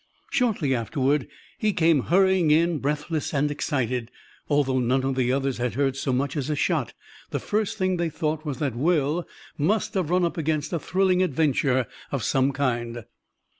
[0.31, 1.27] Shortly afterward
[1.59, 4.09] he came hurrying in, breathless and excited.
[4.49, 6.95] Although none of the others had heard so much as a shot,
[7.29, 9.27] the first thing they thought was that Will
[9.59, 13.05] must have run up against a thrilling adventure of some kind.